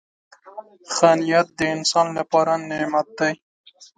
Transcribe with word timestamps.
•ښه 0.93 1.09
نیت 1.19 1.47
د 1.57 1.61
انسان 1.75 2.07
لپاره 2.17 2.53
نعمت 2.69 3.07
دی. 3.19 3.33